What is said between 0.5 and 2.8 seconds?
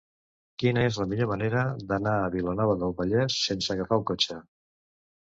Quina és la millor manera d'anar a Vilanova